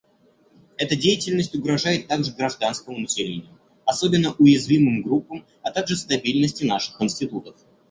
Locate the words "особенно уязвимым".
3.85-5.03